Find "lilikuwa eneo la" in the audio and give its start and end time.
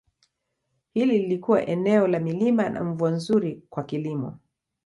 1.19-2.19